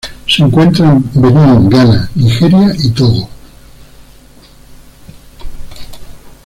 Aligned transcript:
Se 0.27 0.41
encuentra 0.41 0.89
en 0.89 1.11
Benín, 1.21 1.69
Ghana, 1.69 2.09
Nigeria, 2.15 2.73
y 2.83 2.89
Togo. 2.89 3.29